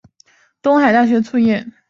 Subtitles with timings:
[0.63, 1.71] 东海大学卒业。